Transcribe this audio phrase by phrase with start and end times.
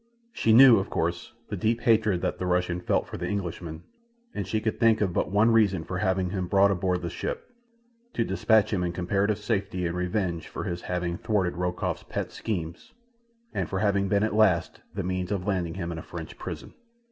[0.33, 3.83] She knew, of course, the deep hatred that the Russian felt for the Englishman,
[4.33, 8.23] and she could think of but one reason for having him brought aboard the ship—to
[8.23, 12.93] dispatch him in comparative safety in revenge for his having thwarted Rokoff's pet schemes,
[13.53, 16.73] and for having been at last the means of landing him in a French prison.